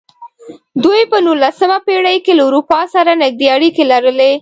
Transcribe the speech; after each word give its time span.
دوی 0.83 1.01
په 1.11 1.17
نولسمه 1.25 1.77
پېړۍ 1.85 2.17
کې 2.25 2.33
له 2.39 2.43
اروپا 2.47 2.81
سره 2.95 3.11
نږدې 3.23 3.47
اړیکې 3.55 3.83
لرلې. 3.91 4.31